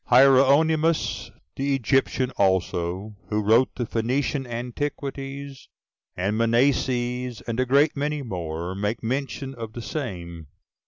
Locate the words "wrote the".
3.43-3.85